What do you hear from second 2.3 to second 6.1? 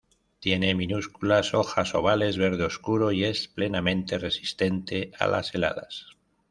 verde oscuro y es plenamente resistente a las heladas.